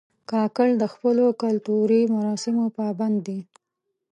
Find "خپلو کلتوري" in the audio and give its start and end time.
0.93-2.01